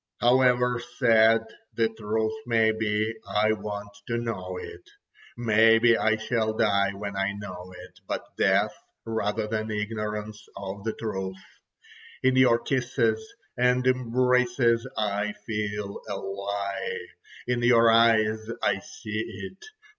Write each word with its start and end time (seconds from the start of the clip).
"However 0.19 0.81
sad 0.97 1.41
the 1.75 1.87
truth 1.87 2.33
may 2.47 2.71
be, 2.71 3.13
I 3.29 3.51
want 3.51 3.91
to 4.07 4.17
know 4.17 4.57
it. 4.59 4.81
Maybe 5.37 5.95
I 5.95 6.15
shall 6.17 6.53
die 6.53 6.91
when 6.93 7.15
I 7.15 7.33
know 7.33 7.71
it, 7.77 7.99
but 8.07 8.35
death 8.35 8.73
rather 9.05 9.45
than 9.45 9.69
ignorance 9.69 10.43
of 10.57 10.83
the 10.85 10.93
truth. 10.93 11.37
In 12.23 12.35
your 12.35 12.57
kisses 12.57 13.23
and 13.55 13.85
embraces 13.85 14.87
I 14.97 15.33
feel 15.45 16.01
a 16.09 16.15
lie. 16.17 16.97
In 17.45 17.61
your 17.61 17.91
eyes 17.91 18.39
I 18.63 18.79
see 18.79 19.19
it. 19.51 19.63